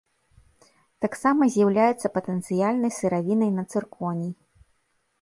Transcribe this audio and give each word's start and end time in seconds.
Таксама 1.05 1.49
з'яўляецца 1.57 2.13
патэнцыяльнай 2.17 2.91
сыравінай 2.99 3.51
на 3.63 3.71
цырконій. 3.71 4.31